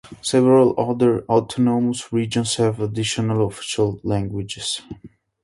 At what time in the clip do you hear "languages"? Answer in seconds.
4.01-4.81